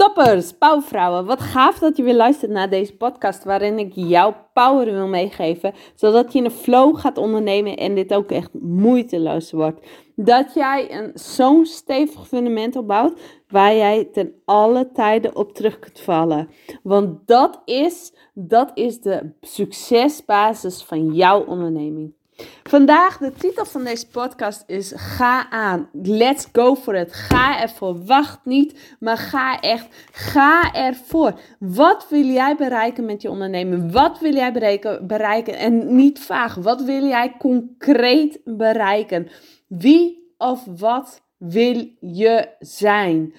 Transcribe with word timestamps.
Toppers, 0.00 0.52
pauwvrouwen, 0.52 1.24
wat 1.26 1.40
gaaf 1.40 1.78
dat 1.78 1.96
je 1.96 2.02
weer 2.02 2.14
luistert 2.14 2.50
naar 2.50 2.70
deze 2.70 2.96
podcast 2.96 3.44
waarin 3.44 3.78
ik 3.78 3.92
jouw 3.94 4.34
power 4.52 4.84
wil 4.84 5.06
meegeven, 5.06 5.74
zodat 5.94 6.32
je 6.32 6.44
een 6.44 6.50
flow 6.50 6.96
gaat 6.98 7.18
ondernemen 7.18 7.76
en 7.76 7.94
dit 7.94 8.14
ook 8.14 8.30
echt 8.30 8.50
moeiteloos 8.60 9.52
wordt. 9.52 9.86
Dat 10.16 10.54
jij 10.54 10.92
een 10.92 11.10
zo'n 11.14 11.66
stevig 11.66 12.26
fundament 12.26 12.76
opbouwt 12.76 13.20
waar 13.48 13.74
jij 13.74 14.04
ten 14.04 14.34
alle 14.44 14.90
tijden 14.92 15.36
op 15.36 15.54
terug 15.54 15.78
kunt 15.78 16.00
vallen. 16.00 16.48
Want 16.82 17.26
dat 17.26 17.62
is, 17.64 18.14
dat 18.34 18.70
is 18.74 19.00
de 19.00 19.32
succesbasis 19.40 20.82
van 20.82 21.14
jouw 21.14 21.44
onderneming. 21.44 22.14
Vandaag, 22.62 23.18
de 23.18 23.32
titel 23.32 23.64
van 23.64 23.84
deze 23.84 24.08
podcast 24.08 24.64
is 24.66 24.92
Ga 24.96 25.50
aan. 25.50 25.88
Let's 25.92 26.46
go 26.52 26.74
for 26.74 26.94
it. 26.94 27.12
Ga 27.12 27.60
ervoor. 27.60 28.04
Wacht 28.04 28.38
niet, 28.44 28.96
maar 29.00 29.16
ga 29.16 29.60
echt. 29.60 29.86
Ga 30.12 30.72
ervoor. 30.72 31.40
Wat 31.58 32.06
wil 32.08 32.26
jij 32.26 32.56
bereiken 32.56 33.04
met 33.04 33.22
je 33.22 33.30
onderneming? 33.30 33.92
Wat 33.92 34.18
wil 34.18 34.34
jij 34.34 34.52
bereiken? 34.52 35.06
bereiken? 35.06 35.58
En 35.58 35.96
niet 35.96 36.18
vaag. 36.18 36.54
Wat 36.54 36.82
wil 36.82 37.04
jij 37.04 37.34
concreet 37.38 38.40
bereiken? 38.44 39.28
Wie 39.66 40.34
of 40.38 40.64
wat 40.76 41.22
wil 41.36 41.88
je 42.00 42.48
zijn? 42.58 43.34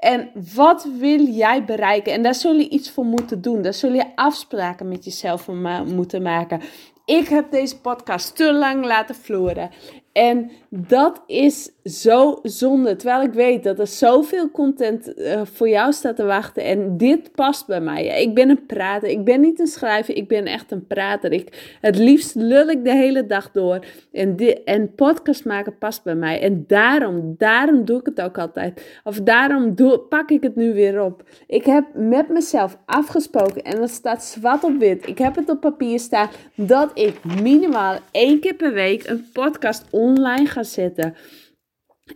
En 0.00 0.30
wat 0.54 0.88
wil 0.98 1.26
jij 1.26 1.64
bereiken? 1.64 2.12
En 2.12 2.22
daar 2.22 2.34
zul 2.34 2.52
je 2.52 2.68
iets 2.68 2.90
voor 2.90 3.04
moeten 3.04 3.42
doen. 3.42 3.62
Daar 3.62 3.74
zul 3.74 3.92
je 3.92 4.16
afspraken 4.16 4.88
met 4.88 5.04
jezelf 5.04 5.48
moeten 5.86 6.22
maken. 6.22 6.60
Ik 7.04 7.28
heb 7.28 7.50
deze 7.50 7.80
podcast 7.80 8.36
te 8.36 8.52
lang 8.52 8.84
laten 8.84 9.14
vloeren. 9.14 9.70
En 10.12 10.50
dat 10.68 11.22
is 11.26 11.70
zo 11.90 12.38
zonde. 12.42 12.96
Terwijl 12.96 13.22
ik 13.22 13.32
weet 13.32 13.64
dat 13.64 13.78
er 13.78 13.86
zoveel 13.86 14.50
content 14.50 15.18
uh, 15.18 15.40
voor 15.44 15.68
jou 15.68 15.92
staat 15.92 16.16
te 16.16 16.24
wachten. 16.24 16.64
En 16.64 16.96
dit 16.96 17.32
past 17.34 17.66
bij 17.66 17.80
mij. 17.80 18.22
Ik 18.22 18.34
ben 18.34 18.50
een 18.50 18.66
prater. 18.66 19.08
Ik 19.08 19.24
ben 19.24 19.40
niet 19.40 19.60
een 19.60 19.66
schrijver. 19.66 20.16
Ik 20.16 20.28
ben 20.28 20.44
echt 20.44 20.72
een 20.72 20.86
prater. 20.86 21.32
Ik, 21.32 21.76
het 21.80 21.98
liefst 21.98 22.34
lul 22.34 22.68
ik 22.68 22.84
de 22.84 22.94
hele 22.94 23.26
dag 23.26 23.50
door. 23.50 23.84
En, 24.12 24.36
en 24.64 24.94
podcast 24.94 25.44
maken 25.44 25.78
past 25.78 26.02
bij 26.02 26.14
mij. 26.14 26.40
En 26.40 26.64
daarom, 26.66 27.34
daarom 27.38 27.84
doe 27.84 28.00
ik 28.00 28.06
het 28.06 28.20
ook 28.20 28.38
altijd. 28.38 29.00
Of 29.04 29.20
daarom 29.20 29.74
pak 30.08 30.30
ik 30.30 30.42
het 30.42 30.56
nu 30.56 30.74
weer 30.74 31.02
op. 31.02 31.22
Ik 31.46 31.64
heb 31.64 31.84
met 31.94 32.28
mezelf 32.28 32.78
afgesproken. 32.84 33.62
En 33.62 33.80
dat 33.80 33.90
staat 33.90 34.24
zwart 34.24 34.64
op 34.64 34.78
wit. 34.78 35.08
Ik 35.08 35.18
heb 35.18 35.36
het 35.36 35.50
op 35.50 35.60
papier 35.60 35.98
staan. 35.98 36.28
Dat 36.54 36.90
ik 36.94 37.24
minimaal 37.42 37.98
één 38.10 38.40
keer 38.40 38.54
per 38.54 38.72
week 38.72 39.06
een 39.06 39.26
podcast 39.32 39.84
online 39.90 40.46
ga 40.46 40.62
zetten. 40.62 41.14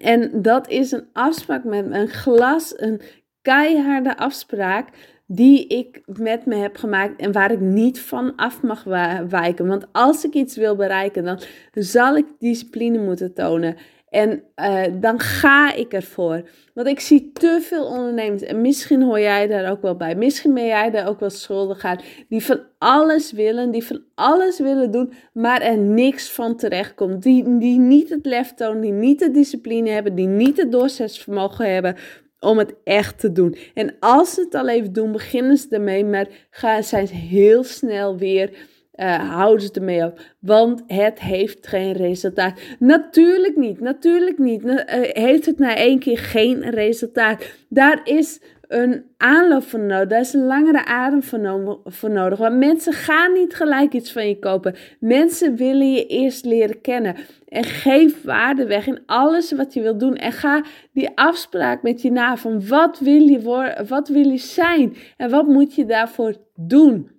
En 0.00 0.42
dat 0.42 0.68
is 0.68 0.90
een 0.90 1.08
afspraak 1.12 1.64
met 1.64 1.86
een 1.90 2.08
glas, 2.08 2.74
een 2.76 3.00
keiharde 3.42 4.16
afspraak 4.16 4.88
die 5.26 5.66
ik 5.66 6.02
met 6.06 6.46
me 6.46 6.54
heb 6.54 6.76
gemaakt 6.76 7.20
en 7.20 7.32
waar 7.32 7.50
ik 7.50 7.60
niet 7.60 8.00
van 8.00 8.36
af 8.36 8.62
mag 8.62 8.84
wijken. 9.28 9.66
Want 9.66 9.86
als 9.92 10.24
ik 10.24 10.34
iets 10.34 10.56
wil 10.56 10.76
bereiken, 10.76 11.24
dan 11.24 11.40
zal 11.72 12.16
ik 12.16 12.26
discipline 12.38 12.98
moeten 12.98 13.34
tonen. 13.34 13.76
En 14.14 14.42
uh, 14.56 14.82
dan 15.00 15.20
ga 15.20 15.74
ik 15.74 15.92
ervoor. 15.92 16.48
Want 16.74 16.88
ik 16.88 17.00
zie 17.00 17.30
te 17.32 17.58
veel 17.62 17.84
ondernemers, 17.84 18.42
en 18.42 18.60
misschien 18.60 19.02
hoor 19.02 19.20
jij 19.20 19.46
daar 19.46 19.70
ook 19.70 19.82
wel 19.82 19.96
bij. 19.96 20.14
Misschien 20.14 20.54
ben 20.54 20.66
jij 20.66 20.90
daar 20.90 21.08
ook 21.08 21.20
wel 21.20 21.30
schuldig 21.30 21.84
aan. 21.84 22.00
Die 22.28 22.44
van 22.44 22.60
alles 22.78 23.32
willen, 23.32 23.70
die 23.70 23.84
van 23.84 24.02
alles 24.14 24.58
willen 24.58 24.90
doen, 24.90 25.12
maar 25.32 25.60
er 25.60 25.78
niks 25.78 26.30
van 26.30 26.56
terecht 26.56 26.94
komt. 26.94 27.22
Die, 27.22 27.58
die 27.58 27.78
niet 27.78 28.08
het 28.08 28.26
lef 28.26 28.54
tonen, 28.54 28.80
die 28.80 28.92
niet 28.92 29.18
de 29.18 29.30
discipline 29.30 29.90
hebben, 29.90 30.14
die 30.14 30.26
niet 30.26 30.56
het 30.56 30.72
doorzettingsvermogen 30.72 31.72
hebben 31.72 31.96
om 32.40 32.58
het 32.58 32.74
echt 32.84 33.18
te 33.18 33.32
doen. 33.32 33.56
En 33.74 33.96
als 34.00 34.34
ze 34.34 34.40
het 34.40 34.54
al 34.54 34.68
even 34.68 34.92
doen, 34.92 35.12
beginnen 35.12 35.56
ze 35.56 35.66
ermee, 35.70 36.04
maar 36.04 36.28
gaan, 36.50 36.82
zijn 36.82 37.06
ze 37.06 37.14
heel 37.14 37.64
snel 37.64 38.16
weer 38.16 38.50
uh, 38.96 39.30
houden 39.30 39.66
ze 39.66 39.72
ermee 39.72 40.04
op. 40.04 40.20
Want 40.38 40.82
het 40.86 41.20
heeft 41.20 41.66
geen 41.66 41.92
resultaat. 41.92 42.60
Natuurlijk 42.78 43.56
niet, 43.56 43.80
natuurlijk 43.80 44.38
niet. 44.38 44.64
Uh, 44.64 44.80
heeft 45.12 45.46
het 45.46 45.58
na 45.58 45.76
één 45.76 45.98
keer 45.98 46.18
geen 46.18 46.70
resultaat. 46.70 47.44
Daar 47.68 48.00
is 48.04 48.40
een 48.68 49.04
aanloop 49.16 49.62
voor 49.62 49.80
nodig. 49.80 50.08
Daar 50.08 50.20
is 50.20 50.32
een 50.32 50.46
langere 50.46 50.84
adem 50.84 51.22
voor, 51.22 51.78
voor 51.84 52.10
nodig. 52.10 52.38
Want 52.38 52.56
mensen 52.56 52.92
gaan 52.92 53.32
niet 53.32 53.54
gelijk 53.54 53.92
iets 53.92 54.12
van 54.12 54.28
je 54.28 54.38
kopen. 54.38 54.74
Mensen 55.00 55.56
willen 55.56 55.92
je 55.92 56.06
eerst 56.06 56.44
leren 56.44 56.80
kennen. 56.80 57.16
En 57.48 57.64
geef 57.64 58.22
waarde 58.22 58.66
weg 58.66 58.86
in 58.86 59.02
alles 59.06 59.52
wat 59.52 59.74
je 59.74 59.82
wilt 59.82 60.00
doen. 60.00 60.16
En 60.16 60.32
ga 60.32 60.64
die 60.92 61.10
afspraak 61.14 61.82
met 61.82 62.02
je 62.02 62.10
na 62.10 62.36
van 62.36 62.68
wat 62.68 62.98
wil 62.98 63.22
je 63.22 63.42
worden, 63.42 63.86
wat 63.88 64.08
wil 64.08 64.28
je 64.28 64.38
zijn 64.38 64.96
en 65.16 65.30
wat 65.30 65.46
moet 65.46 65.74
je 65.74 65.84
daarvoor 65.84 66.34
doen. 66.54 67.13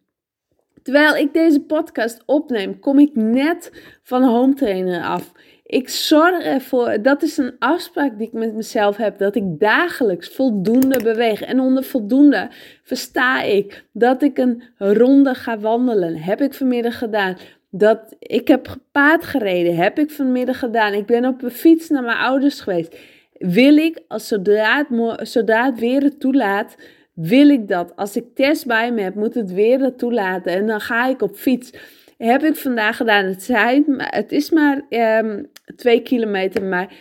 Terwijl 0.85 1.15
ik 1.15 1.33
deze 1.33 1.59
podcast 1.59 2.23
opneem, 2.25 2.79
kom 2.79 2.99
ik 2.99 3.15
net 3.15 3.71
van 4.03 4.23
home 4.23 4.53
trainer 4.53 5.03
af. 5.03 5.31
Ik 5.65 5.89
zorg 5.89 6.43
ervoor, 6.43 7.01
dat 7.01 7.23
is 7.23 7.37
een 7.37 7.55
afspraak 7.59 8.17
die 8.17 8.27
ik 8.27 8.33
met 8.33 8.53
mezelf 8.53 8.97
heb, 8.97 9.17
dat 9.17 9.35
ik 9.35 9.59
dagelijks 9.59 10.29
voldoende 10.29 11.03
beweeg. 11.03 11.41
En 11.41 11.59
onder 11.59 11.83
voldoende 11.83 12.49
versta 12.83 13.41
ik 13.41 13.85
dat 13.91 14.21
ik 14.21 14.37
een 14.37 14.63
ronde 14.77 15.33
ga 15.33 15.59
wandelen. 15.59 16.15
Heb 16.15 16.41
ik 16.41 16.53
vanmiddag 16.53 16.97
gedaan. 16.97 17.37
Dat 17.69 18.15
ik 18.19 18.47
heb 18.47 18.75
paard 18.91 19.23
gereden, 19.23 19.75
heb 19.75 19.99
ik 19.99 20.11
vanmiddag 20.11 20.59
gedaan. 20.59 20.93
Ik 20.93 21.05
ben 21.05 21.25
op 21.25 21.43
een 21.43 21.51
fiets 21.51 21.89
naar 21.89 22.03
mijn 22.03 22.17
ouders 22.17 22.59
geweest. 22.59 22.97
Wil 23.33 23.77
ik, 23.77 24.03
als 24.07 24.27
zodra 24.27 24.85
het, 24.87 25.29
zodra 25.29 25.65
het 25.65 25.79
weer 25.79 26.01
het 26.01 26.19
toelaat, 26.19 26.75
wil 27.15 27.49
ik 27.49 27.67
dat. 27.67 27.95
Als 27.95 28.15
ik 28.15 28.35
test 28.35 28.65
bij 28.65 28.91
me 28.91 29.01
heb, 29.01 29.15
moet 29.15 29.33
het 29.33 29.51
weer 29.51 29.77
dat 29.79 29.97
toelaten. 29.97 30.53
En 30.53 30.67
dan 30.67 30.81
ga 30.81 31.07
ik 31.07 31.21
op 31.21 31.35
fiets. 31.35 31.73
Heb 32.17 32.43
ik 32.43 32.55
vandaag 32.55 32.97
gedaan. 32.97 33.25
Het, 33.25 33.43
zijn, 33.43 33.83
het 33.87 34.31
is 34.31 34.49
maar 34.49 34.81
um, 34.89 35.51
twee 35.75 36.01
kilometer, 36.01 36.63
maar 36.63 36.93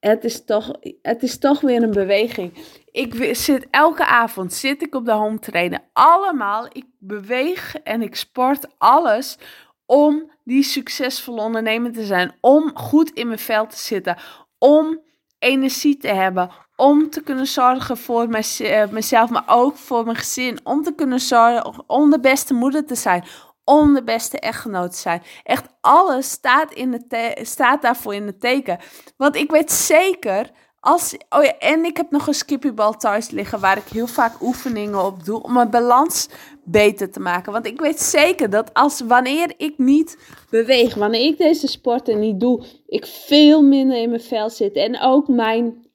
het 0.00 0.24
is, 0.24 0.44
toch, 0.44 0.72
het 1.02 1.22
is 1.22 1.38
toch 1.38 1.60
weer 1.60 1.82
een 1.82 1.90
beweging. 1.90 2.52
Ik 2.92 3.34
zit 3.34 3.66
elke 3.70 4.04
avond 4.04 4.52
zit 4.52 4.82
ik 4.82 4.94
op 4.94 5.04
de 5.04 5.12
home 5.12 5.38
trainer. 5.38 5.80
Allemaal. 5.92 6.66
Ik 6.72 6.86
beweeg 6.98 7.76
en 7.84 8.02
ik 8.02 8.16
sport 8.16 8.66
alles 8.78 9.38
om 9.86 10.30
die 10.44 10.62
succesvolle 10.62 11.40
ondernemer 11.40 11.92
te 11.92 12.04
zijn. 12.04 12.32
Om 12.40 12.70
goed 12.74 13.10
in 13.10 13.26
mijn 13.26 13.38
vel 13.38 13.66
te 13.66 13.78
zitten. 13.78 14.16
Om 14.58 15.00
energie 15.40 15.96
te 15.96 16.08
hebben 16.08 16.50
om 16.76 17.10
te 17.10 17.22
kunnen 17.22 17.46
zorgen 17.46 17.96
voor 17.96 18.22
eh, 18.22 18.88
mezelf, 18.88 19.30
maar 19.30 19.44
ook 19.46 19.76
voor 19.76 20.04
mijn 20.04 20.16
gezin. 20.16 20.58
Om 20.62 20.82
te 20.82 20.94
kunnen 20.94 21.20
zorgen, 21.20 21.88
om 21.88 22.10
de 22.10 22.20
beste 22.20 22.54
moeder 22.54 22.86
te 22.86 22.94
zijn. 22.94 23.24
Om 23.64 23.94
de 23.94 24.02
beste 24.02 24.38
echtgenoot 24.38 24.92
te 24.92 24.98
zijn. 24.98 25.22
Echt 25.42 25.66
alles 25.80 26.30
staat, 26.30 26.72
in 26.72 26.90
de 26.90 27.38
staat 27.42 27.82
daarvoor 27.82 28.14
in 28.14 28.26
het 28.26 28.40
teken. 28.40 28.78
Want 29.16 29.36
ik 29.36 29.50
weet 29.50 29.72
zeker, 29.72 30.50
als, 30.80 31.16
oh 31.28 31.44
ja, 31.44 31.58
en 31.58 31.84
ik 31.84 31.96
heb 31.96 32.10
nog 32.10 32.26
een 32.26 32.34
skippybal 32.34 32.96
thuis 32.96 33.30
liggen 33.30 33.60
waar 33.60 33.76
ik 33.76 33.88
heel 33.92 34.06
vaak 34.06 34.42
oefeningen 34.42 35.04
op 35.04 35.24
doe 35.24 35.42
om 35.42 35.52
mijn 35.52 35.70
balans 35.70 36.28
beter 36.64 37.10
te 37.10 37.20
maken. 37.20 37.52
Want 37.52 37.66
ik 37.66 37.80
weet 37.80 38.00
zeker 38.00 38.50
dat 38.50 38.74
als 38.74 39.00
wanneer 39.00 39.52
ik 39.56 39.78
niet 39.78 40.18
beweeg, 40.50 40.94
wanneer 40.94 41.26
ik 41.26 41.38
deze 41.38 41.66
sporten 41.66 42.18
niet 42.18 42.40
doe, 42.40 42.64
ik 42.86 43.06
veel 43.06 43.62
minder 43.62 44.02
in 44.02 44.08
mijn 44.08 44.20
vel 44.20 44.50
zit. 44.50 44.76
En 44.76 45.00
ook 45.00 45.28
mijn 45.28 45.88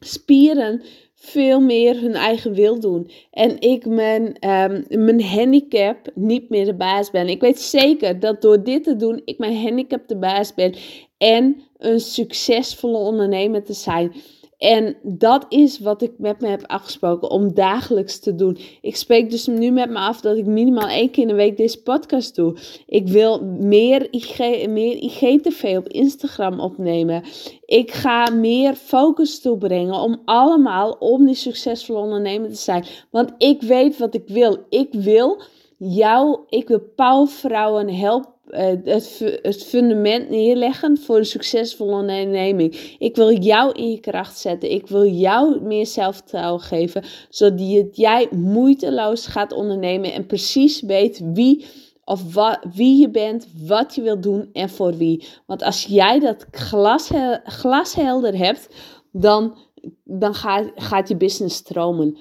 spieren 0.00 0.82
veel 1.14 1.60
meer 1.60 2.00
hun 2.00 2.14
eigen 2.14 2.54
wil 2.54 2.80
doen. 2.80 3.10
En 3.30 3.60
ik 3.60 3.86
mijn, 3.86 4.38
ehm, 4.38 4.82
mijn 4.88 5.22
handicap 5.22 6.10
niet 6.14 6.48
meer 6.48 6.64
de 6.64 6.74
baas 6.74 7.10
ben. 7.10 7.28
Ik 7.28 7.40
weet 7.40 7.60
zeker 7.60 8.20
dat 8.20 8.42
door 8.42 8.62
dit 8.62 8.84
te 8.84 8.96
doen, 8.96 9.22
ik 9.24 9.38
mijn 9.38 9.56
handicap 9.56 10.08
de 10.08 10.16
baas 10.16 10.54
ben. 10.54 10.74
En 11.18 11.62
een 11.84 12.00
succesvolle 12.00 12.98
ondernemer 12.98 13.64
te 13.64 13.72
zijn. 13.72 14.12
En 14.58 14.96
dat 15.02 15.46
is 15.48 15.78
wat 15.78 16.02
ik 16.02 16.12
met 16.18 16.40
me 16.40 16.48
heb 16.48 16.62
afgesproken 16.66 17.30
om 17.30 17.54
dagelijks 17.54 18.18
te 18.18 18.34
doen. 18.34 18.58
Ik 18.80 18.96
spreek 18.96 19.30
dus 19.30 19.46
nu 19.46 19.70
met 19.70 19.90
me 19.90 19.98
af 19.98 20.20
dat 20.20 20.36
ik 20.36 20.46
minimaal 20.46 20.88
één 20.88 21.10
keer 21.10 21.22
in 21.22 21.28
de 21.28 21.34
week 21.34 21.56
deze 21.56 21.82
podcast 21.82 22.34
doe. 22.34 22.56
Ik 22.86 23.08
wil 23.08 23.44
meer, 23.44 24.08
IG, 24.10 24.38
meer 24.68 24.96
IGTV 24.96 25.74
op 25.78 25.88
Instagram 25.88 26.60
opnemen. 26.60 27.22
Ik 27.64 27.90
ga 27.90 28.30
meer 28.30 28.74
focus 28.74 29.40
toebrengen 29.40 30.00
om 30.00 30.22
allemaal 30.24 30.90
om 30.98 31.26
die 31.26 31.34
succesvolle 31.34 31.98
ondernemer 32.00 32.48
te 32.48 32.54
zijn. 32.54 32.84
Want 33.10 33.32
ik 33.38 33.62
weet 33.62 33.98
wat 33.98 34.14
ik 34.14 34.28
wil. 34.28 34.58
Ik 34.68 34.88
wil 34.92 35.42
jou, 35.78 36.38
ik 36.48 36.68
wil 36.68 36.80
pauwvrouwen 36.96 37.94
helpen 37.94 38.33
het, 38.46 39.22
het 39.42 39.64
fundament 39.64 40.30
neerleggen 40.30 40.98
voor 40.98 41.16
een 41.16 41.26
succesvolle 41.26 41.92
onderneming. 41.92 42.96
Ik 42.98 43.16
wil 43.16 43.38
jou 43.38 43.72
in 43.72 43.90
je 43.90 44.00
kracht 44.00 44.38
zetten. 44.38 44.70
Ik 44.70 44.86
wil 44.86 45.06
jou 45.06 45.60
meer 45.60 45.86
zelfvertrouwen 45.86 46.60
geven, 46.60 47.04
zodat 47.28 47.96
jij 47.96 48.28
moeiteloos 48.30 49.26
gaat 49.26 49.52
ondernemen 49.52 50.12
en 50.12 50.26
precies 50.26 50.80
weet 50.80 51.20
wie 51.32 51.64
of 52.04 52.34
wat, 52.34 52.58
wie 52.74 53.00
je 53.00 53.10
bent, 53.10 53.46
wat 53.66 53.94
je 53.94 54.02
wilt 54.02 54.22
doen 54.22 54.48
en 54.52 54.68
voor 54.68 54.96
wie. 54.96 55.24
Want 55.46 55.62
als 55.62 55.84
jij 55.84 56.18
dat 56.18 56.46
glas, 56.50 57.10
glashelder 57.44 58.36
hebt, 58.36 58.68
dan, 59.12 59.56
dan 60.04 60.34
gaat, 60.34 60.70
gaat 60.74 61.08
je 61.08 61.16
business 61.16 61.56
stromen. 61.56 62.18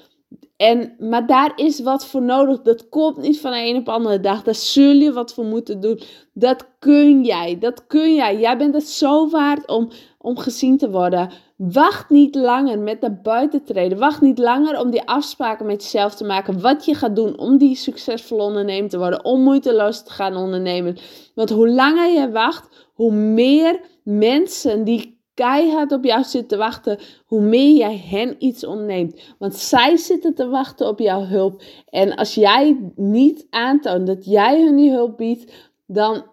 En, 0.58 0.96
maar 1.00 1.28
daar 1.28 1.52
is 1.56 1.80
wat 1.80 2.06
voor 2.06 2.22
nodig. 2.22 2.62
Dat 2.62 2.90
komt 2.90 3.18
niet 3.18 3.40
van 3.40 3.52
de 3.52 3.58
een 3.58 3.76
op 3.76 3.86
de 3.86 3.92
andere 3.92 4.20
dag. 4.20 4.44
Daar 4.44 4.56
zul 4.56 4.94
je 4.94 5.14
wat 5.14 5.34
voor 5.34 5.46
moeten 5.46 5.80
doen. 5.80 6.02
Dat 6.34 6.68
kun 6.80 7.24
jij. 7.24 7.58
Dat 7.60 7.88
kun 7.88 8.16
jij. 8.16 8.40
Jij 8.40 8.58
bent 8.58 8.74
het 8.74 8.88
zo 8.88 9.30
waard 9.30 9.68
om, 9.68 9.90
om 10.18 10.38
gezien 10.38 10.78
te 10.78 10.90
worden. 10.90 11.32
Wacht 11.58 12.10
niet 12.10 12.36
langer 12.36 12.80
met 12.80 13.02
naar 13.02 13.22
buiten 13.22 13.64
treden. 13.64 13.98
Wacht 13.98 14.22
niet 14.22 14.38
langer 14.38 14.80
om 14.80 14.92
die 14.92 15.08
afspraken 15.08 15.66
met 15.66 15.84
jezelf 15.84 16.16
te 16.16 16.26
maken. 16.26 16.62
Wat 16.62 16.86
je 16.86 16.96
gaat 16.96 17.16
doen 17.16 17.38
om 17.38 17.58
die 17.58 17.76
succesvol 17.76 18.38
ondernemer 18.40 18.90
te 18.90 18.98
worden. 18.98 19.26
Om 19.26 19.42
moeiteloos 19.42 20.04
te 20.04 20.12
gaan 20.12 20.36
ondernemen. 20.36 20.98
Want 21.36 21.50
hoe 21.50 21.70
langer 21.70 22.12
je 22.12 22.32
wacht, 22.32 22.88
hoe 22.94 23.12
meer 23.12 23.80
mensen 24.04 24.84
die 24.84 25.13
keihard 25.34 25.92
op 25.92 26.04
jou 26.04 26.24
zitten 26.24 26.48
te 26.48 26.58
wachten, 26.58 27.00
hoe 27.26 27.42
meer 27.42 27.78
jij 27.78 27.98
hen 27.98 28.36
iets 28.40 28.66
ontneemt. 28.66 29.22
Want 29.40 29.56
zij 29.56 29.98
zitten 29.98 30.34
te 30.34 30.48
wachten 30.48 30.88
op 30.88 31.00
jouw 31.00 31.26
hulp. 31.26 31.64
En 31.90 32.16
als 32.16 32.36
jij 32.36 32.92
niet 32.96 33.48
aantoont 33.50 34.08
dat 34.08 34.26
jij 34.26 34.64
hun 34.64 34.76
die 34.76 34.92
hulp 34.92 35.18
biedt, 35.18 35.72
dan 35.86 36.26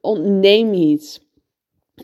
ontneem 0.00 0.74
je 0.74 0.86
iets. 0.86 1.24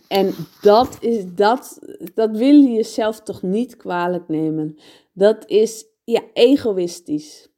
En 0.09 0.35
dat, 0.63 0.97
is, 1.01 1.25
dat, 1.35 1.79
dat 2.15 2.37
wil 2.37 2.55
je 2.55 2.73
jezelf 2.73 3.21
toch 3.21 3.43
niet 3.43 3.77
kwalijk 3.77 4.29
nemen. 4.29 4.79
Dat 5.13 5.45
is 5.47 5.85
ja, 6.05 6.23
egoïstisch. 6.33 7.52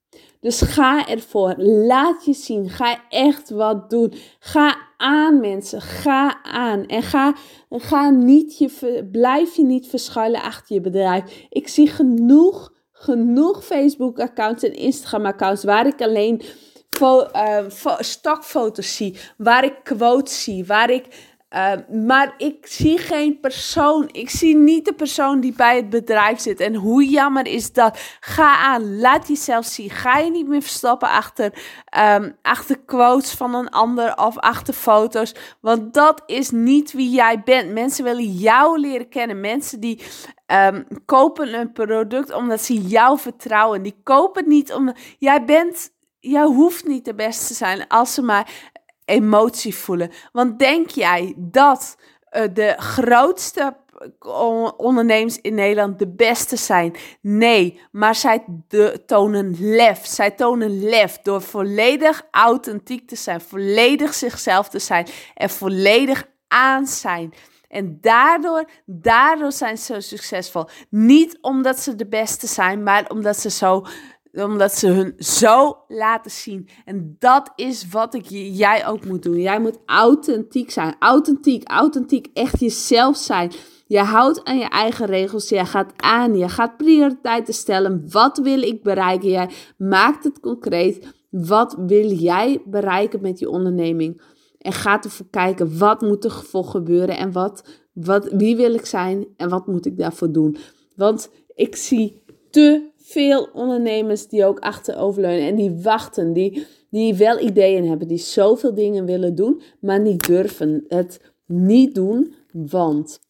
Dus 0.45 0.61
ga 0.61 1.09
ervoor. 1.09 1.55
Laat 1.57 2.25
je 2.25 2.33
zien. 2.33 2.69
Ga 2.71 2.99
echt 3.09 3.51
wat 3.51 3.91
doen. 3.91 4.13
Ga 4.39 4.77
aan 4.97 5.41
mensen. 5.41 5.81
Ga 5.81 6.43
aan. 6.43 6.87
En 6.87 7.03
ga, 7.03 7.35
ga 7.71 8.11
niet 8.11 8.59
je, 8.59 9.09
blijf 9.13 9.57
je 9.57 9.65
niet 9.65 9.87
verschuilen 9.87 10.43
achter 10.43 10.75
je 10.75 10.81
bedrijf. 10.81 11.47
Ik 11.49 11.69
zie 11.69 11.89
genoeg, 11.89 12.73
genoeg 12.93 13.65
Facebook-accounts 13.65 14.63
en 14.63 14.75
Instagram-accounts 14.75 15.65
waar 15.65 15.87
ik 15.87 16.01
alleen 16.01 16.43
uh, 17.01 17.99
stokfoto's 17.99 18.97
zie. 18.97 19.17
Waar 19.37 19.65
ik 19.65 19.75
quotes 19.83 20.43
zie. 20.43 20.67
Waar 20.67 20.91
ik 20.91 21.34
Ehm, 21.55 22.07
maar 22.07 22.35
ik 22.37 22.67
zie 22.67 22.99
geen 22.99 23.41
persoon. 23.41 24.09
Ik 24.13 24.31
zie 24.31 24.57
niet 24.57 24.85
de 24.85 24.93
persoon 24.93 25.41
die 25.41 25.53
bij 25.53 25.77
het 25.77 25.91
bedrijf 25.91 26.41
zit. 26.41 26.61
En 26.61 26.75
hoe 26.75 27.09
jammer 27.09 27.47
is 27.47 27.73
dat? 27.73 27.99
Ga 28.21 28.57
aan, 28.57 28.99
laat 28.99 29.29
jezelf 29.29 29.65
zien. 29.65 29.91
Ga 29.91 30.19
je 30.19 30.31
niet 30.31 30.49
meer 30.49 30.63
verstoppen 30.63 31.09
achter, 31.09 31.53
um, 31.99 32.37
achter 32.43 32.79
quotes 32.79 33.33
van 33.33 33.55
een 33.55 33.69
ander 33.69 34.17
of 34.17 34.39
achter 34.39 34.75
foto's. 34.75 35.35
Want 35.61 35.95
dat 35.95 36.23
is 36.27 36.51
niet 36.51 36.93
wie 36.93 37.11
jij 37.11 37.43
bent. 37.43 37.73
Mensen 37.73 38.05
willen 38.05 38.33
jou 38.33 38.81
leren 38.81 39.09
kennen. 39.09 39.41
Mensen 39.41 39.81
die 39.81 40.03
ehm, 40.47 40.83
kopen 41.05 41.55
een 41.55 41.73
product 41.73 42.33
omdat 42.33 42.63
ze 42.63 42.81
jou 42.81 43.19
vertrouwen. 43.19 43.83
Die 43.83 43.97
kopen 44.03 44.49
niet 44.49 44.73
omdat 44.73 44.99
jij 45.19 45.45
bent. 45.45 45.93
Jij 46.21 46.45
hoeft 46.45 46.87
niet 46.87 47.05
de 47.05 47.15
beste 47.15 47.47
te 47.47 47.55
zijn 47.55 47.89
als 47.89 48.15
ze 48.15 48.23
maar 48.23 48.73
emotie 49.05 49.75
voelen. 49.75 50.11
Want 50.33 50.59
denk 50.59 50.91
jij 50.91 51.35
dat 51.37 51.97
uh, 52.33 52.43
de 52.53 52.75
grootste 52.77 53.77
ondernemers 54.77 55.41
in 55.41 55.55
Nederland 55.55 55.99
de 55.99 56.09
beste 56.09 56.57
zijn? 56.57 56.97
Nee, 57.21 57.81
maar 57.91 58.15
zij 58.15 58.45
tonen 59.07 59.57
lef. 59.59 60.07
Zij 60.07 60.31
tonen 60.31 60.83
lef 60.89 61.19
door 61.23 61.43
volledig 61.43 62.27
authentiek 62.31 63.09
te 63.09 63.17
zijn, 63.17 63.41
volledig 63.41 64.15
zichzelf 64.15 64.69
te 64.69 64.79
zijn 64.79 65.07
en 65.35 65.51
volledig 65.51 66.29
aan 66.49 66.87
zijn. 66.87 67.35
En 67.69 67.99
daardoor, 68.01 68.65
daardoor 68.87 69.53
zijn 69.53 69.79
ze 69.79 69.93
zo 69.93 70.01
succesvol. 70.01 70.69
Niet 70.89 71.39
omdat 71.41 71.81
ze 71.81 71.95
de 71.95 72.07
beste 72.07 72.47
zijn, 72.47 72.83
maar 72.83 73.11
omdat 73.11 73.41
ze 73.41 73.51
zo 73.51 73.87
omdat 74.35 74.73
ze 74.73 74.87
hun 74.87 75.15
zo 75.19 75.77
laten 75.89 76.31
zien. 76.31 76.69
En 76.85 77.17
dat 77.19 77.53
is 77.57 77.89
wat 77.89 78.15
ik, 78.15 78.27
jij 78.57 78.87
ook 78.87 79.05
moet 79.05 79.23
doen. 79.23 79.41
Jij 79.41 79.61
moet 79.61 79.79
authentiek 79.87 80.71
zijn. 80.71 80.97
Authentiek, 80.99 81.69
authentiek. 81.69 82.29
Echt 82.33 82.61
jezelf 82.61 83.17
zijn. 83.17 83.53
Je 83.87 83.99
houdt 83.99 84.45
aan 84.45 84.59
je 84.59 84.69
eigen 84.69 85.07
regels. 85.07 85.49
Je 85.49 85.65
gaat 85.65 85.93
aan. 85.97 86.37
Je 86.37 86.49
gaat 86.49 86.77
prioriteiten 86.77 87.55
stellen. 87.55 88.05
Wat 88.11 88.39
wil 88.39 88.63
ik 88.63 88.83
bereiken? 88.83 89.29
Jij 89.29 89.51
maakt 89.77 90.25
het 90.25 90.41
concreet. 90.41 91.07
Wat 91.31 91.77
wil 91.87 92.11
jij 92.11 92.63
bereiken 92.65 93.21
met 93.21 93.39
je 93.39 93.49
onderneming? 93.49 94.23
En 94.59 94.73
gaat 94.73 95.05
ervoor 95.05 95.27
kijken 95.31 95.79
wat 95.79 96.01
moet 96.01 96.25
er 96.25 96.31
voor 96.31 96.65
gebeuren 96.65 97.17
en 97.17 97.33
wat, 97.33 97.69
wat, 97.93 98.33
wie 98.33 98.57
wil 98.57 98.75
ik 98.75 98.87
zijn 98.87 99.27
en 99.37 99.49
wat 99.49 99.67
moet 99.67 99.87
ik 99.87 99.99
daarvoor 99.99 100.33
doen. 100.33 100.57
Want 100.97 101.31
ik 101.55 101.77
zie 101.77 102.23
te 102.51 102.93
veel 103.07 103.49
ondernemers 103.53 104.29
die 104.29 104.45
ook 104.45 104.59
achteroverleunen 104.59 105.47
en 105.47 105.55
die 105.55 105.81
wachten, 105.83 106.33
die, 106.33 106.67
die 106.91 107.15
wel 107.15 107.39
ideeën 107.39 107.89
hebben, 107.89 108.09
die 108.09 108.19
zoveel 108.19 108.75
dingen 108.75 109.05
willen 109.05 109.35
doen, 109.35 109.63
maar 109.81 110.01
niet 110.01 110.27
durven 110.27 110.85
het 110.89 111.21
niet 111.47 111.95
doen, 111.95 112.35
want 112.53 113.21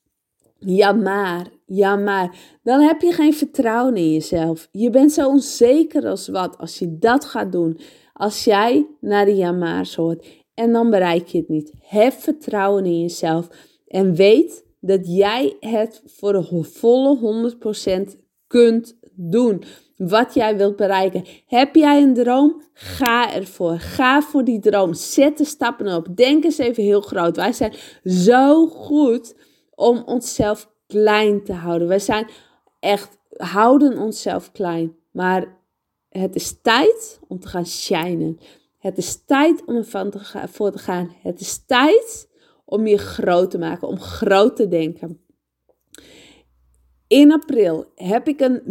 ja 0.58 0.92
maar, 0.92 1.46
ja 1.66 1.96
maar, 1.96 2.36
dan 2.62 2.80
heb 2.80 3.00
je 3.00 3.12
geen 3.12 3.34
vertrouwen 3.34 3.96
in 3.96 4.12
jezelf. 4.12 4.68
Je 4.72 4.90
bent 4.90 5.12
zo 5.12 5.28
onzeker 5.28 6.06
als 6.06 6.28
wat 6.28 6.58
als 6.58 6.78
je 6.78 6.98
dat 6.98 7.24
gaat 7.24 7.52
doen. 7.52 7.78
Als 8.12 8.44
jij 8.44 8.86
naar 9.00 9.24
de 9.24 9.34
jamaars 9.34 9.94
hoort 9.94 10.26
en 10.54 10.72
dan 10.72 10.90
bereik 10.90 11.26
je 11.26 11.38
het 11.38 11.48
niet. 11.48 11.72
Heb 11.80 12.12
vertrouwen 12.12 12.84
in 12.84 13.00
jezelf 13.00 13.48
en 13.86 14.14
weet 14.14 14.64
dat 14.80 15.00
jij 15.16 15.56
het 15.60 16.02
voor 16.06 16.32
de 16.32 16.62
volle 16.62 17.54
100% 18.14 18.18
kunt 18.46 18.96
doen. 19.14 19.64
Wat 19.96 20.34
jij 20.34 20.56
wilt 20.56 20.76
bereiken. 20.76 21.24
Heb 21.46 21.74
jij 21.74 22.02
een 22.02 22.14
droom? 22.14 22.62
Ga 22.72 23.34
ervoor. 23.34 23.78
Ga 23.78 24.22
voor 24.22 24.44
die 24.44 24.60
droom. 24.60 24.94
Zet 24.94 25.38
de 25.38 25.44
stappen 25.44 25.94
op. 25.96 26.16
Denk 26.16 26.44
eens 26.44 26.58
even 26.58 26.82
heel 26.82 27.00
groot. 27.00 27.36
Wij 27.36 27.52
zijn 27.52 27.74
zo 28.04 28.66
goed 28.66 29.34
om 29.74 30.02
onszelf 30.06 30.70
klein 30.86 31.44
te 31.44 31.52
houden. 31.52 31.88
Wij 31.88 31.98
zijn 31.98 32.26
echt, 32.80 33.18
houden 33.36 33.98
onszelf 33.98 34.52
klein. 34.52 34.96
Maar 35.10 35.58
het 36.08 36.34
is 36.34 36.60
tijd 36.62 37.20
om 37.28 37.40
te 37.40 37.48
gaan 37.48 37.66
shinen. 37.66 38.38
Het 38.78 38.98
is 38.98 39.24
tijd 39.24 39.64
om 39.64 39.76
ervan 39.76 40.12
voor 40.50 40.70
te 40.70 40.78
gaan. 40.78 41.14
Het 41.22 41.40
is 41.40 41.64
tijd 41.66 42.28
om 42.64 42.86
je 42.86 42.98
groot 42.98 43.50
te 43.50 43.58
maken, 43.58 43.88
om 43.88 44.00
groot 44.00 44.56
te 44.56 44.68
denken. 44.68 45.23
In 47.14 47.32
april 47.32 47.84
heb 47.94 48.28
ik 48.28 48.40
een 48.40 48.62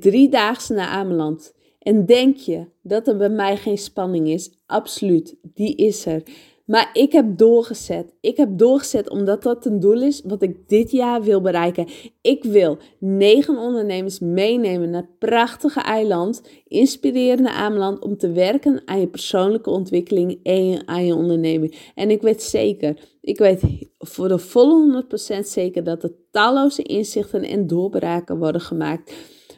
driedaagse 0.00 0.72
naar 0.72 0.88
Ameland. 0.88 1.54
En 1.78 2.06
denk 2.06 2.36
je 2.36 2.66
dat 2.80 3.08
er 3.08 3.16
bij 3.16 3.28
mij 3.28 3.56
geen 3.56 3.78
spanning 3.78 4.28
is? 4.28 4.52
Absoluut, 4.66 5.36
die 5.54 5.76
is 5.76 6.06
er. 6.06 6.22
Maar 6.66 6.90
ik 6.92 7.12
heb 7.12 7.38
doorgezet. 7.38 8.14
Ik 8.20 8.36
heb 8.36 8.58
doorgezet 8.58 9.10
omdat 9.10 9.42
dat 9.42 9.66
een 9.66 9.80
doel 9.80 10.02
is 10.02 10.22
wat 10.24 10.42
ik 10.42 10.68
dit 10.68 10.90
jaar 10.90 11.22
wil 11.22 11.40
bereiken. 11.40 11.86
Ik 12.20 12.44
wil 12.44 12.78
negen 12.98 13.58
ondernemers 13.58 14.18
meenemen 14.18 14.90
naar 14.90 15.00
het 15.00 15.18
prachtige 15.18 15.80
eiland, 15.80 16.42
inspirerende 16.68 17.50
Ameland, 17.50 18.02
om 18.02 18.16
te 18.16 18.32
werken 18.32 18.82
aan 18.84 19.00
je 19.00 19.08
persoonlijke 19.08 19.70
ontwikkeling 19.70 20.38
en 20.42 20.88
aan 20.88 21.06
je 21.06 21.14
onderneming. 21.14 21.90
En 21.94 22.10
ik 22.10 22.22
weet 22.22 22.42
zeker, 22.42 22.98
ik 23.20 23.38
weet 23.38 23.62
voor 23.98 24.28
de 24.28 24.38
volle 24.38 25.04
100% 25.36 25.38
zeker 25.46 25.84
dat 25.84 26.02
er 26.02 26.14
talloze 26.30 26.82
inzichten 26.82 27.42
en 27.42 27.66
doorbraken 27.66 28.38
worden 28.38 28.60
gemaakt. 28.60 29.14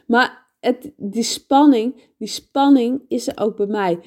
Maar 0.07 0.45
het, 0.59 0.91
die 0.97 1.23
spanning, 1.23 2.13
die 2.17 2.27
spanning 2.27 3.01
is 3.07 3.27
er 3.27 3.37
ook 3.37 3.55
bij 3.55 3.65
mij. 3.65 3.99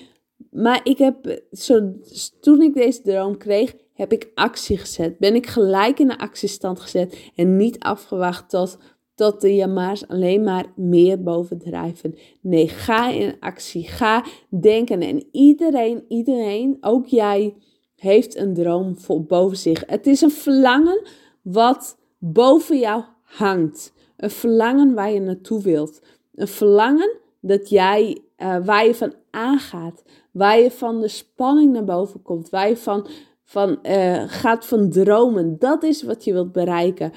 Maar 0.51 0.81
ik 0.83 0.99
heb, 0.99 1.43
zo, 1.53 1.93
toen 2.41 2.63
ik 2.63 2.75
deze 2.75 3.03
droom 3.03 3.37
kreeg, 3.37 3.75
heb 3.93 4.13
ik 4.13 4.31
actie 4.35 4.79
gezet. 4.79 5.19
Ben 5.19 5.35
ik 5.35 5.47
gelijk 5.47 5.99
in 5.99 6.09
de 6.09 6.19
actiestand 6.19 6.81
gezet 6.81 7.31
en 7.35 7.57
niet 7.57 7.79
afgewacht 7.79 8.51
tot, 8.51 8.79
tot 9.15 9.41
de 9.41 9.55
jamaars 9.55 10.09
alleen 10.09 10.43
maar 10.43 10.73
meer 10.77 11.23
bovendrijven. 11.23 12.15
Nee, 12.41 12.69
ga 12.69 13.11
in 13.11 13.37
actie. 13.41 13.89
Ga 13.89 14.25
denken. 14.49 15.01
En 15.01 15.25
iedereen, 15.33 16.05
iedereen, 16.09 16.77
ook 16.81 17.07
jij, 17.07 17.55
heeft 17.99 18.37
een 18.37 18.55
droom 18.55 18.99
voor 18.99 19.25
boven 19.25 19.57
zich. 19.57 19.83
Het 19.87 20.07
is 20.07 20.21
een 20.21 20.31
verlangen 20.31 21.07
wat 21.43 21.99
boven 22.19 22.79
jou 22.79 23.03
hangt. 23.23 23.93
Een 24.17 24.31
verlangen 24.31 24.95
waar 24.95 25.11
je 25.11 25.21
naartoe 25.21 25.63
wilt. 25.63 26.01
Een 26.35 26.49
verlangen 26.49 27.17
dat 27.41 27.69
jij, 27.69 28.19
uh, 28.39 28.57
waar 28.65 28.87
je 28.87 28.95
van 28.95 29.15
aangaat. 29.31 30.03
Waar 30.31 30.59
je 30.59 30.71
van 30.71 31.01
de 31.01 31.09
spanning 31.09 31.73
naar 31.73 31.85
boven 31.85 32.23
komt. 32.23 32.51
Waar 32.51 32.69
je 32.69 32.77
van, 32.77 33.07
van 33.45 33.79
uh, 33.83 34.23
gaat 34.27 34.67
van 34.67 34.91
dromen. 34.91 35.59
Dat 35.59 35.83
is 35.83 36.03
wat 36.03 36.25
je 36.25 36.33
wilt 36.33 36.53
bereiken. 36.53 37.13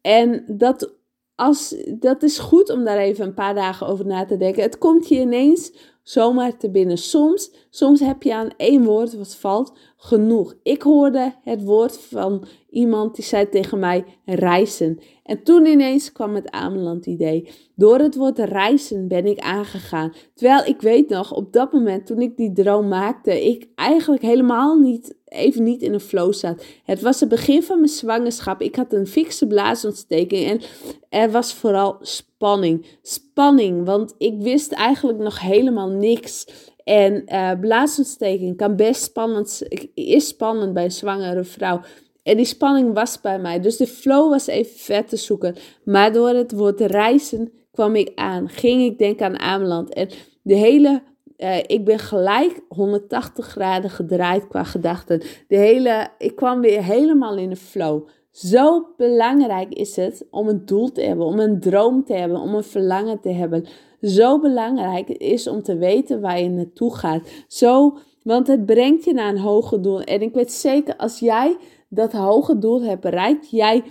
En 0.00 0.44
dat 0.46 0.94
als, 1.34 1.76
dat 1.98 2.22
is 2.22 2.38
goed 2.38 2.70
om 2.70 2.84
daar 2.84 2.98
even 2.98 3.26
een 3.26 3.34
paar 3.34 3.54
dagen 3.54 3.86
over 3.86 4.06
na 4.06 4.24
te 4.24 4.36
denken. 4.36 4.62
Het 4.62 4.78
komt 4.78 5.08
je 5.08 5.20
ineens 5.20 5.72
zomaar 6.08 6.56
te 6.56 6.70
binnen. 6.70 6.98
Soms, 6.98 7.50
soms 7.70 8.00
heb 8.00 8.22
je 8.22 8.34
aan 8.34 8.50
één 8.56 8.84
woord 8.84 9.16
wat 9.16 9.36
valt 9.36 9.72
genoeg. 9.96 10.54
Ik 10.62 10.82
hoorde 10.82 11.34
het 11.42 11.64
woord 11.64 11.98
van 11.98 12.44
iemand 12.70 13.14
die 13.14 13.24
zei 13.24 13.48
tegen 13.48 13.78
mij 13.78 14.04
reizen. 14.24 14.98
En 15.24 15.42
toen 15.42 15.66
ineens 15.66 16.12
kwam 16.12 16.34
het 16.34 16.50
Ameland 16.50 17.06
idee. 17.06 17.48
Door 17.74 17.98
het 17.98 18.16
woord 18.16 18.38
reizen 18.38 19.08
ben 19.08 19.26
ik 19.26 19.38
aangegaan. 19.38 20.12
Terwijl 20.34 20.64
ik 20.64 20.80
weet 20.80 21.08
nog, 21.08 21.32
op 21.32 21.52
dat 21.52 21.72
moment 21.72 22.06
toen 22.06 22.20
ik 22.20 22.36
die 22.36 22.52
droom 22.52 22.88
maakte, 22.88 23.44
ik 23.44 23.68
eigenlijk 23.74 24.22
helemaal 24.22 24.78
niet, 24.78 25.16
even 25.36 25.62
niet 25.62 25.82
in 25.82 25.92
een 25.92 26.00
flow 26.00 26.32
zat. 26.32 26.64
Het 26.84 27.00
was 27.00 27.20
het 27.20 27.28
begin 27.28 27.62
van 27.62 27.78
mijn 27.78 27.90
zwangerschap. 27.90 28.60
Ik 28.60 28.76
had 28.76 28.92
een 28.92 29.06
fikse 29.06 29.46
blaasontsteking 29.46 30.46
en 30.46 30.60
er 31.08 31.30
was 31.30 31.54
vooral 31.54 31.96
spanning. 32.00 32.86
Spanning, 33.02 33.84
want 33.84 34.14
ik 34.18 34.34
wist 34.38 34.72
eigenlijk 34.72 35.18
nog 35.18 35.40
helemaal 35.40 35.88
niks. 35.88 36.46
En 36.84 37.24
uh, 37.28 37.50
blaasontsteking 37.60 38.56
kan 38.56 38.76
best 38.76 39.02
spannend, 39.02 39.62
is 39.94 40.26
spannend 40.26 40.74
bij 40.74 40.84
een 40.84 40.90
zwangere 40.90 41.44
vrouw. 41.44 41.80
En 42.22 42.36
die 42.36 42.46
spanning 42.46 42.94
was 42.94 43.20
bij 43.20 43.38
mij. 43.38 43.60
Dus 43.60 43.76
de 43.76 43.86
flow 43.86 44.30
was 44.30 44.46
even 44.46 44.78
vet 44.78 45.08
te 45.08 45.16
zoeken. 45.16 45.56
Maar 45.84 46.12
door 46.12 46.28
het 46.28 46.52
woord 46.52 46.80
reizen 46.80 47.52
kwam 47.72 47.94
ik 47.94 48.12
aan. 48.14 48.48
Ging 48.48 48.82
ik 48.82 48.98
denken 48.98 49.26
aan 49.26 49.38
Ameland. 49.38 49.94
En 49.94 50.08
de 50.42 50.54
hele 50.54 51.02
uh, 51.38 51.58
ik 51.58 51.84
ben 51.84 51.98
gelijk 51.98 52.60
180 52.68 53.46
graden 53.46 53.90
gedraaid 53.90 54.48
qua 54.48 54.64
gedachten. 54.64 55.22
De 55.48 55.56
hele, 55.56 56.08
ik 56.18 56.36
kwam 56.36 56.60
weer 56.60 56.82
helemaal 56.82 57.36
in 57.36 57.48
de 57.48 57.56
flow. 57.56 58.08
Zo 58.30 58.86
belangrijk 58.96 59.74
is 59.74 59.96
het 59.96 60.26
om 60.30 60.48
een 60.48 60.66
doel 60.66 60.92
te 60.92 61.00
hebben, 61.00 61.26
om 61.26 61.38
een 61.38 61.60
droom 61.60 62.04
te 62.04 62.14
hebben, 62.14 62.40
om 62.40 62.54
een 62.54 62.64
verlangen 62.64 63.20
te 63.20 63.28
hebben. 63.28 63.66
Zo 64.00 64.40
belangrijk 64.40 65.08
is 65.08 65.46
om 65.46 65.62
te 65.62 65.76
weten 65.76 66.20
waar 66.20 66.40
je 66.40 66.48
naartoe 66.48 66.96
gaat. 66.96 67.28
Zo, 67.48 67.98
want 68.22 68.46
het 68.46 68.66
brengt 68.66 69.04
je 69.04 69.12
naar 69.12 69.28
een 69.28 69.38
hoger 69.38 69.82
doel. 69.82 70.00
En 70.00 70.22
ik 70.22 70.34
weet 70.34 70.52
zeker, 70.52 70.96
als 70.96 71.18
jij 71.18 71.56
dat 71.88 72.12
hoge 72.12 72.58
doel 72.58 72.82
hebt 72.82 73.00
bereikt, 73.00 73.50
jij 73.50 73.82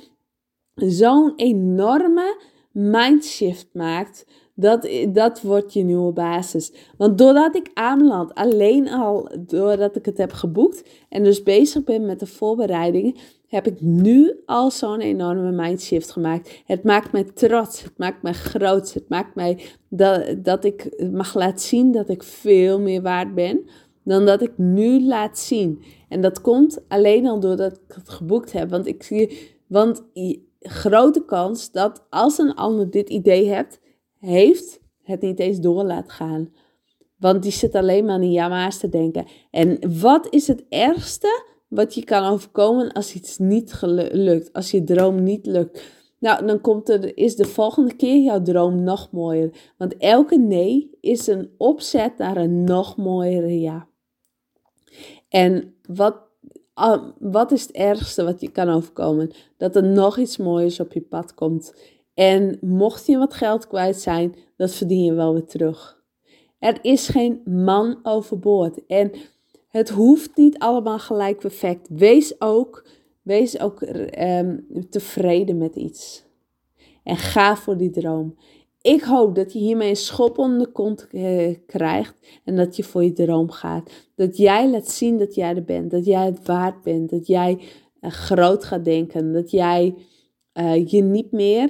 zo'n 0.75 1.33
enorme 1.35 2.41
mindshift 2.71 3.67
maakt. 3.73 4.25
Dat, 4.57 4.89
dat 5.09 5.41
wordt 5.41 5.73
je 5.73 5.83
nieuwe 5.83 6.11
basis. 6.11 6.73
Want 6.97 7.17
doordat 7.17 7.55
ik 7.55 7.71
aanland, 7.73 8.33
alleen 8.33 8.89
al 8.89 9.29
doordat 9.39 9.95
ik 9.95 10.05
het 10.05 10.17
heb 10.17 10.31
geboekt 10.31 10.89
en 11.09 11.23
dus 11.23 11.43
bezig 11.43 11.83
ben 11.83 12.05
met 12.05 12.19
de 12.19 12.25
voorbereidingen, 12.25 13.15
heb 13.47 13.67
ik 13.67 13.81
nu 13.81 14.33
al 14.45 14.71
zo'n 14.71 15.01
enorme 15.01 15.51
mindshift 15.51 16.11
gemaakt. 16.11 16.63
Het 16.65 16.83
maakt 16.83 17.11
mij 17.11 17.23
trots, 17.23 17.83
het 17.83 17.97
maakt 17.97 18.21
mij 18.21 18.33
groot, 18.33 18.93
het 18.93 19.09
maakt 19.09 19.35
mij 19.35 19.59
dat, 19.89 20.43
dat 20.43 20.63
ik 20.63 21.09
mag 21.11 21.33
laten 21.33 21.67
zien 21.67 21.91
dat 21.91 22.09
ik 22.09 22.23
veel 22.23 22.79
meer 22.79 23.01
waard 23.01 23.35
ben 23.35 23.65
dan 24.05 24.25
dat 24.25 24.41
ik 24.41 24.51
nu 24.55 25.05
laat 25.05 25.39
zien. 25.39 25.83
En 26.09 26.21
dat 26.21 26.41
komt 26.41 26.83
alleen 26.87 27.27
al 27.27 27.39
doordat 27.39 27.71
ik 27.71 27.95
het 27.95 28.09
geboekt 28.09 28.51
heb. 28.51 28.69
Want 28.69 28.87
ik 28.87 29.03
zie, 29.03 29.55
want 29.67 30.03
grote 30.59 31.25
kans 31.25 31.71
dat 31.71 32.05
als 32.09 32.37
een 32.37 32.53
ander 32.53 32.89
dit 32.89 33.09
idee 33.09 33.47
hebt, 33.47 33.79
heeft, 34.25 34.79
het 35.03 35.21
niet 35.21 35.39
eens 35.39 35.59
door 35.59 35.83
laat 35.83 36.11
gaan. 36.11 36.53
Want 37.17 37.43
die 37.43 37.51
zit 37.51 37.75
alleen 37.75 38.05
maar 38.05 38.19
die 38.19 38.31
jama's 38.31 38.77
te 38.77 38.89
denken. 38.89 39.25
En 39.51 39.99
wat 39.99 40.27
is 40.29 40.47
het 40.47 40.65
ergste 40.69 41.43
wat 41.67 41.93
je 41.93 42.03
kan 42.03 42.25
overkomen 42.25 42.91
als 42.91 43.13
iets 43.13 43.37
niet 43.37 43.81
lukt, 44.11 44.53
als 44.53 44.71
je 44.71 44.83
droom 44.83 45.23
niet 45.23 45.45
lukt? 45.45 45.83
Nou, 46.19 46.45
dan 46.45 46.61
komt 46.61 46.89
er, 46.89 47.17
is 47.17 47.35
de 47.35 47.45
volgende 47.45 47.95
keer 47.95 48.23
jouw 48.23 48.41
droom 48.41 48.83
nog 48.83 49.11
mooier. 49.11 49.73
Want 49.77 49.97
elke 49.97 50.37
nee 50.37 50.97
is 51.01 51.27
een 51.27 51.51
opzet 51.57 52.17
naar 52.17 52.37
een 52.37 52.63
nog 52.63 52.97
mooiere 52.97 53.59
ja. 53.59 53.87
En 55.29 55.75
wat, 55.87 56.17
wat 57.19 57.51
is 57.51 57.61
het 57.61 57.71
ergste 57.71 58.23
wat 58.23 58.41
je 58.41 58.51
kan 58.51 58.69
overkomen? 58.69 59.31
Dat 59.57 59.75
er 59.75 59.83
nog 59.83 60.17
iets 60.17 60.37
moois 60.37 60.79
op 60.79 60.93
je 60.93 61.01
pad 61.01 61.33
komt. 61.33 61.73
En 62.15 62.57
mocht 62.61 63.05
je 63.05 63.17
wat 63.17 63.33
geld 63.33 63.67
kwijt 63.67 63.99
zijn, 63.99 64.35
dat 64.57 64.73
verdien 64.73 65.03
je 65.03 65.13
wel 65.13 65.33
weer 65.33 65.45
terug. 65.45 66.03
Er 66.59 66.77
is 66.81 67.07
geen 67.07 67.41
man 67.45 67.99
overboord. 68.03 68.85
En 68.85 69.11
het 69.67 69.89
hoeft 69.89 70.35
niet 70.35 70.57
allemaal 70.57 70.99
gelijk 70.99 71.39
perfect. 71.39 71.87
Wees 71.89 72.41
ook, 72.41 72.87
wees 73.21 73.59
ook 73.59 73.81
um, 74.19 74.67
tevreden 74.89 75.57
met 75.57 75.75
iets. 75.75 76.23
En 77.03 77.17
ga 77.17 77.55
voor 77.55 77.77
die 77.77 77.89
droom. 77.89 78.35
Ik 78.81 79.01
hoop 79.01 79.35
dat 79.35 79.53
je 79.53 79.59
hiermee 79.59 79.89
een 79.89 79.95
schop 79.95 80.37
onder 80.37 80.59
de 80.59 80.71
kont 80.71 81.07
eh, 81.11 81.55
krijgt 81.65 82.41
en 82.43 82.55
dat 82.55 82.75
je 82.75 82.83
voor 82.83 83.03
je 83.03 83.13
droom 83.13 83.51
gaat. 83.51 83.91
Dat 84.15 84.37
jij 84.37 84.69
laat 84.69 84.89
zien 84.89 85.17
dat 85.17 85.35
jij 85.35 85.55
er 85.55 85.63
bent, 85.63 85.91
dat 85.91 86.05
jij 86.05 86.25
het 86.25 86.45
waard 86.45 86.81
bent, 86.81 87.09
dat 87.09 87.27
jij 87.27 87.59
uh, 88.01 88.11
groot 88.11 88.63
gaat 88.63 88.85
denken, 88.85 89.33
dat 89.33 89.51
jij 89.51 89.95
uh, 90.53 90.87
je 90.87 91.01
niet 91.01 91.31
meer 91.31 91.69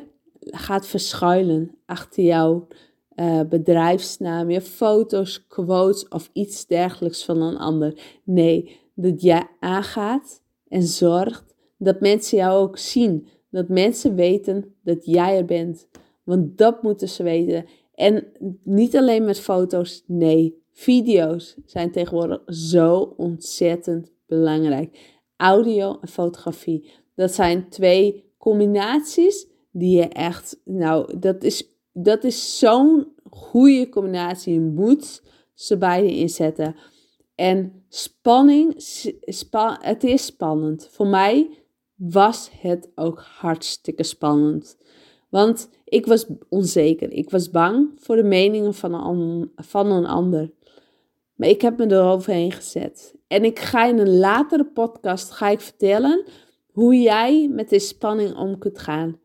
gaat 0.52 0.88
verschuilen 0.88 1.72
achter 1.86 2.24
jouw 2.24 2.68
uh, 3.16 3.42
bedrijfsnaam, 3.50 4.50
je 4.50 4.62
foto's, 4.62 5.48
quotes 5.48 6.08
of 6.08 6.30
iets 6.34 6.66
dergelijks 6.66 7.26
van 7.26 7.42
een 7.42 7.58
ander. 7.58 8.20
Nee, 8.24 8.80
dat 8.94 9.22
jij 9.22 9.48
aangaat 9.60 10.42
en 10.68 10.84
zorgt 10.84 11.56
dat 11.78 12.00
mensen 12.00 12.38
jou 12.38 12.62
ook 12.62 12.78
zien. 12.78 13.28
Dat 13.50 13.68
mensen 13.68 14.16
weten 14.16 14.76
dat 14.84 15.06
jij 15.06 15.38
er 15.38 15.46
bent. 15.46 15.88
Want 16.24 16.58
dat 16.58 16.84
moeten 16.84 17.10
ze 17.10 17.24
weten. 17.24 17.66
En 17.94 18.28
niet 18.64 18.96
alleen 18.96 19.26
met 19.26 19.40
foto's, 19.40 20.04
nee, 20.08 20.64
video's 20.72 21.56
zijn 21.66 21.92
tegenwoordig 21.92 22.42
zo 22.46 23.14
ontzettend 23.18 24.12
belangrijk. 24.26 25.14
Audio 25.38 25.98
en 26.02 26.08
fotografie, 26.08 26.92
dat 27.16 27.34
zijn 27.34 27.70
twee 27.70 28.24
combinaties 28.38 29.48
die 29.78 29.98
je 29.98 30.08
echt, 30.08 30.62
nou, 30.66 31.20
dat 31.20 31.44
is, 31.44 31.70
dat 31.94 32.24
is 32.24 32.60
zo'n 32.60 33.08
goede 33.30 33.90
combinatie. 33.90 34.54
Je 34.54 34.60
moet 34.60 35.24
ze 35.54 35.78
beide 35.78 36.16
inzetten. 36.16 36.76
En 37.36 37.84
spanning, 37.90 38.74
spa, 39.22 39.78
het 39.82 40.04
is 40.04 40.26
spannend. 40.26 40.88
Voor 40.92 41.08
mij 41.08 41.50
was 41.96 42.50
het 42.60 42.90
ook 42.96 43.20
hartstikke 43.20 44.04
spannend. 44.04 44.78
Want 45.30 45.70
ik 45.84 46.06
was 46.06 46.26
onzeker. 46.50 47.12
Ik 47.12 47.30
was 47.30 47.50
bang 47.50 47.92
voor 47.96 48.16
de 48.16 48.24
meningen 48.24 48.74
van 48.74 48.94
een, 48.94 49.52
van 49.56 49.92
een 49.92 50.06
ander. 50.06 50.52
Maar 51.36 51.50
ik 51.50 51.62
heb 51.62 51.78
me 51.78 51.92
eroverheen 51.92 52.52
gezet. 52.52 53.16
En 53.28 53.44
ik 53.44 53.60
ga 53.60 53.86
in 53.86 54.00
een 54.00 54.18
latere 54.18 54.66
podcast 54.66 55.32
ga 55.32 55.50
ik 55.50 55.60
vertellen 55.60 56.26
hoe 56.72 57.00
jij 57.00 57.48
met 57.48 57.70
deze 57.70 57.88
spanning 57.88 58.36
om 58.36 58.58
kunt 58.58 58.80
gaan. 58.80 59.24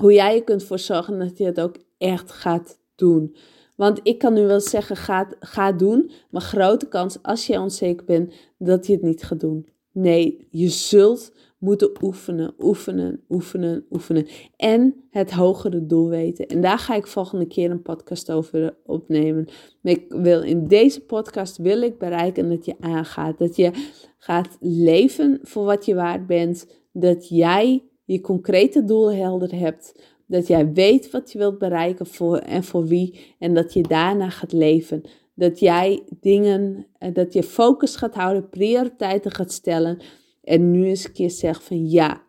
Hoe 0.00 0.12
jij 0.12 0.34
je 0.34 0.44
kunt 0.44 0.64
voor 0.64 0.78
zorgen 0.78 1.18
dat 1.18 1.38
je 1.38 1.44
het 1.44 1.60
ook 1.60 1.76
echt 1.98 2.32
gaat 2.32 2.78
doen. 2.94 3.36
Want 3.76 4.00
ik 4.02 4.18
kan 4.18 4.32
nu 4.32 4.46
wel 4.46 4.60
zeggen, 4.60 4.96
ga, 4.96 5.28
ga 5.40 5.72
doen. 5.72 6.10
Maar 6.30 6.42
grote 6.42 6.88
kans, 6.88 7.22
als 7.22 7.46
je 7.46 7.60
onzeker 7.60 8.04
bent, 8.04 8.32
dat 8.58 8.86
je 8.86 8.92
het 8.92 9.02
niet 9.02 9.22
gaat 9.22 9.40
doen. 9.40 9.68
Nee, 9.92 10.46
je 10.50 10.68
zult 10.68 11.32
moeten 11.58 11.90
oefenen, 12.02 12.54
oefenen, 12.58 13.20
oefenen, 13.28 13.84
oefenen. 13.90 14.26
En 14.56 14.94
het 15.10 15.30
hogere 15.30 15.86
doel 15.86 16.08
weten. 16.08 16.46
En 16.46 16.60
daar 16.60 16.78
ga 16.78 16.94
ik 16.94 17.06
volgende 17.06 17.46
keer 17.46 17.70
een 17.70 17.82
podcast 17.82 18.30
over 18.32 18.76
opnemen. 18.86 19.48
Ik 19.82 20.04
wil 20.08 20.42
in 20.42 20.66
deze 20.66 21.00
podcast 21.00 21.56
wil 21.56 21.82
ik 21.82 21.98
bereiken 21.98 22.48
dat 22.48 22.64
je 22.64 22.74
aangaat. 22.80 23.38
Dat 23.38 23.56
je 23.56 23.70
gaat 24.18 24.56
leven 24.60 25.38
voor 25.42 25.64
wat 25.64 25.84
je 25.84 25.94
waard 25.94 26.26
bent. 26.26 26.66
Dat 26.92 27.28
jij 27.28 27.89
je 28.12 28.20
concrete 28.20 28.84
doel 28.84 29.12
helder 29.12 29.54
hebt. 29.54 29.94
Dat 30.26 30.46
jij 30.46 30.72
weet 30.72 31.10
wat 31.10 31.32
je 31.32 31.38
wilt 31.38 31.58
bereiken 31.58 32.06
voor 32.06 32.38
en 32.38 32.64
voor 32.64 32.86
wie. 32.86 33.34
En 33.38 33.54
dat 33.54 33.72
je 33.72 33.82
daarna 33.82 34.30
gaat 34.30 34.52
leven. 34.52 35.02
Dat 35.34 35.58
jij 35.58 36.02
dingen, 36.20 36.86
eh, 36.98 37.14
dat 37.14 37.32
je 37.32 37.42
focus 37.42 37.96
gaat 37.96 38.14
houden, 38.14 38.48
prioriteiten 38.48 39.30
gaat 39.30 39.52
stellen. 39.52 39.98
En 40.42 40.70
nu 40.70 40.86
eens 40.86 41.04
een 41.04 41.12
keer 41.12 41.30
zeg 41.30 41.62
van 41.62 41.88
ja, 41.88 42.22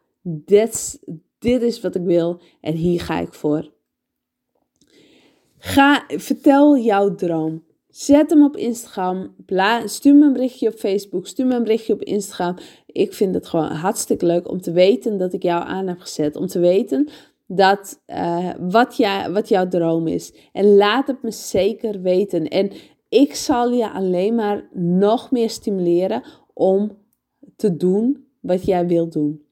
dit 1.39 1.61
is 1.63 1.81
wat 1.81 1.95
ik 1.95 2.03
wil 2.03 2.41
en 2.61 2.73
hier 2.73 3.01
ga 3.01 3.19
ik 3.19 3.33
voor. 3.33 3.71
Ga, 5.57 6.03
vertel 6.07 6.77
jouw 6.77 7.15
droom. 7.15 7.63
Zet 7.91 8.29
hem 8.29 8.43
op 8.43 8.57
Instagram. 8.57 9.35
stuur 9.85 10.15
me 10.15 10.25
een 10.25 10.33
berichtje 10.33 10.67
op 10.67 10.73
Facebook. 10.73 11.27
Stuur 11.27 11.45
me 11.45 11.55
een 11.55 11.63
berichtje 11.63 11.93
op 11.93 12.01
Instagram. 12.01 12.55
Ik 12.85 13.13
vind 13.13 13.35
het 13.35 13.47
gewoon 13.47 13.71
hartstikke 13.71 14.25
leuk 14.25 14.49
om 14.49 14.61
te 14.61 14.71
weten 14.71 15.17
dat 15.17 15.33
ik 15.33 15.43
jou 15.43 15.63
aan 15.63 15.87
heb 15.87 15.99
gezet. 15.99 16.35
Om 16.35 16.47
te 16.47 16.59
weten 16.59 17.07
dat, 17.47 18.01
uh, 18.07 18.49
wat, 18.59 18.97
jij, 18.97 19.31
wat 19.31 19.49
jouw 19.49 19.67
droom 19.67 20.07
is. 20.07 20.33
En 20.51 20.75
laat 20.75 21.07
het 21.07 21.21
me 21.21 21.31
zeker 21.31 22.01
weten. 22.01 22.47
En 22.47 22.71
ik 23.09 23.35
zal 23.35 23.71
je 23.71 23.91
alleen 23.91 24.35
maar 24.35 24.69
nog 24.73 25.31
meer 25.31 25.49
stimuleren 25.49 26.23
om 26.53 26.97
te 27.55 27.77
doen 27.77 28.25
wat 28.39 28.65
jij 28.65 28.87
wilt 28.87 29.13
doen. 29.13 29.45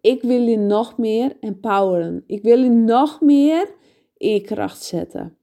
ik 0.00 0.22
wil 0.22 0.40
je 0.40 0.58
nog 0.58 0.98
meer 0.98 1.36
empoweren. 1.40 2.24
Ik 2.26 2.42
wil 2.42 2.58
je 2.58 2.70
nog 2.70 3.20
meer 3.20 3.74
in 4.16 4.32
je 4.32 4.40
kracht 4.40 4.82
zetten. 4.82 5.36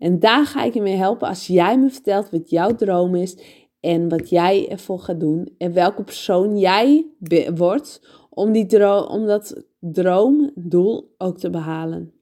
En 0.00 0.18
daar 0.18 0.46
ga 0.46 0.64
ik 0.64 0.74
je 0.74 0.82
mee 0.82 0.96
helpen 0.96 1.28
als 1.28 1.46
jij 1.46 1.78
me 1.78 1.90
vertelt 1.90 2.30
wat 2.30 2.50
jouw 2.50 2.74
droom 2.74 3.14
is 3.14 3.36
en 3.80 4.08
wat 4.08 4.28
jij 4.28 4.68
ervoor 4.68 4.98
gaat 4.98 5.20
doen 5.20 5.54
en 5.58 5.72
welke 5.72 6.02
persoon 6.02 6.58
jij 6.58 7.06
wordt 7.54 8.00
om, 8.30 8.52
die 8.52 8.86
om 9.08 9.26
dat 9.26 9.64
droomdoel 9.80 11.14
ook 11.18 11.38
te 11.38 11.50
behalen. 11.50 12.12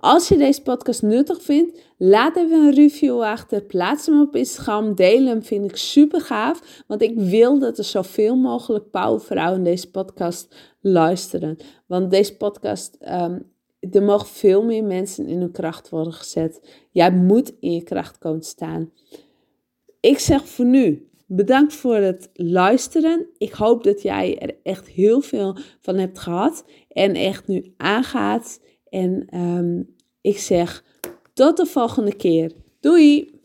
Als 0.00 0.28
je 0.28 0.36
deze 0.36 0.62
podcast 0.62 1.02
nuttig 1.02 1.42
vindt, 1.42 1.80
laat 1.98 2.36
even 2.36 2.60
een 2.60 2.74
review 2.74 3.22
achter. 3.22 3.62
Plaats 3.62 4.06
hem 4.06 4.20
op 4.20 4.36
Instagram. 4.36 4.94
Deel 4.94 5.26
hem, 5.26 5.42
vind 5.42 5.70
ik 5.70 5.76
super 5.76 6.20
gaaf. 6.20 6.82
Want 6.86 7.02
ik 7.02 7.14
wil 7.16 7.58
dat 7.58 7.78
er 7.78 7.84
zoveel 7.84 8.36
mogelijk 8.36 8.90
powervrouwen 8.90 9.62
deze 9.62 9.90
podcast 9.90 10.54
luisteren. 10.80 11.56
Want 11.86 12.10
deze 12.10 12.36
podcast, 12.36 12.98
um, 13.08 13.54
er 13.80 14.02
mogen 14.02 14.26
veel 14.26 14.64
meer 14.64 14.84
mensen 14.84 15.26
in 15.26 15.40
hun 15.40 15.52
kracht 15.52 15.88
worden 15.88 16.12
gezet. 16.12 16.84
Jij 16.90 17.12
moet 17.12 17.52
in 17.60 17.72
je 17.72 17.82
kracht 17.82 18.18
komen 18.18 18.42
staan. 18.42 18.92
Ik 20.00 20.18
zeg 20.18 20.48
voor 20.48 20.64
nu, 20.64 21.08
bedankt 21.26 21.74
voor 21.74 21.96
het 21.96 22.30
luisteren. 22.32 23.26
Ik 23.38 23.52
hoop 23.52 23.84
dat 23.84 24.02
jij 24.02 24.38
er 24.38 24.56
echt 24.62 24.88
heel 24.88 25.20
veel 25.20 25.56
van 25.80 25.96
hebt 25.96 26.18
gehad. 26.18 26.64
En 26.88 27.14
echt 27.14 27.46
nu 27.46 27.74
aangaat. 27.76 28.60
En 28.88 29.38
um, 29.40 29.94
ik 30.20 30.38
zeg 30.38 30.84
tot 31.32 31.56
de 31.56 31.66
volgende 31.66 32.14
keer. 32.14 32.52
Doei! 32.80 33.35